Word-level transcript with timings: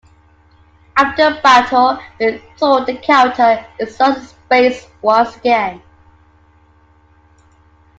After 0.97 1.27
a 1.37 1.41
battle 1.43 1.99
with 2.19 2.41
Thor 2.57 2.83
the 2.83 2.97
character 2.97 3.63
is 3.79 3.99
lost 3.99 4.17
in 4.17 4.25
space 4.73 4.87
once 5.03 5.37
again. 5.37 5.79